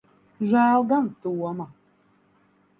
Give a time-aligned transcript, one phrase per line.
[0.51, 1.71] Žēl gan Toma.